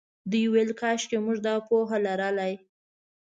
[0.31, 2.53] دوی ویل کاشکې موږ دا پوهه لرلای.